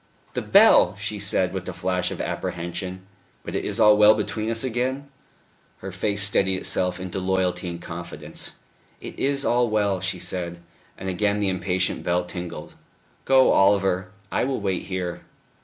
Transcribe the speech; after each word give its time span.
"The 0.33 0.41
bell!" 0.41 0.95
she 0.95 1.19
said, 1.19 1.53
with 1.53 1.69
a 1.69 1.73
flash 1.73 2.09
of 2.09 2.19
apprehension. 2.19 3.05
"But 3.43 3.55
it 3.55 3.63
is 3.63 3.79
all 3.79 3.95
well 3.95 4.15
between 4.15 4.49
us 4.49 4.63
again?" 4.63 5.09
Her 5.77 5.91
face 5.91 6.23
steadied 6.23 6.57
itself 6.57 6.99
into 6.99 7.19
loyalty 7.19 7.69
and 7.69 7.79
confidence. 7.79 8.53
"It 8.99 9.19
is 9.19 9.45
all 9.45 9.69
well," 9.69 9.99
she 10.01 10.17
said; 10.17 10.59
and 10.97 11.07
again 11.07 11.39
the 11.39 11.49
impatient 11.49 12.01
bell 12.01 12.23
tingled. 12.25 12.73
"Go, 13.25 13.51
Oliver; 13.51 14.09
I 14.31 14.43
will 14.43 14.59
wait 14.59 14.85
here." 14.87 15.21